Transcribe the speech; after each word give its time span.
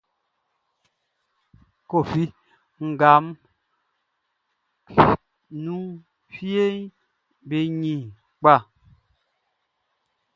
Koffi 1.89 2.23
nga 2.87 3.11
nunʼn, 5.63 5.95
fieʼm 6.33 6.77
be 7.47 7.57
ɲin 7.79 8.01
kpa. 8.39 8.53